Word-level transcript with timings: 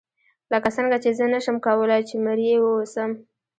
لکه 0.53 0.69
څنګه 0.77 0.97
چې 1.03 1.09
زه 1.17 1.25
نشم 1.33 1.57
کولای 1.65 2.01
چې 2.09 2.15
مریی 2.25 2.55
واوسم. 2.59 3.11